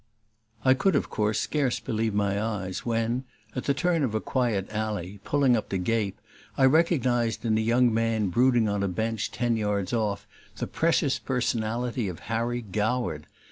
I 0.65 0.73
could 0.73 0.95
of 0.95 1.11
course 1.11 1.39
scarce 1.39 1.79
believe 1.79 2.11
my 2.15 2.41
eyes 2.41 2.83
when, 2.83 3.23
at 3.55 3.65
the 3.65 3.75
turn 3.75 4.01
of 4.03 4.15
a 4.15 4.19
quiet 4.19 4.67
alley, 4.71 5.19
pulling 5.23 5.55
up 5.55 5.69
to 5.69 5.77
gape, 5.77 6.19
I 6.57 6.65
recognized 6.65 7.45
in 7.45 7.55
a 7.55 7.61
young 7.61 7.93
man 7.93 8.29
brooding 8.29 8.67
on 8.67 8.81
a 8.81 8.87
bench 8.87 9.29
ten 9.29 9.55
yards 9.57 9.93
off 9.93 10.25
the 10.55 10.65
precious 10.65 11.19
personality 11.19 12.07
of 12.07 12.21
Harry 12.21 12.63
Goward! 12.63 13.27